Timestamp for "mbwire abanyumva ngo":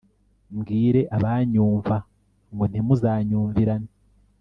0.55-2.63